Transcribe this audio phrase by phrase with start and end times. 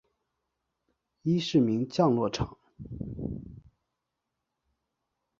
[1.21, 2.57] 伊是名降落场。